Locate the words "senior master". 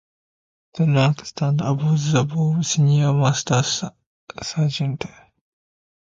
2.65-3.61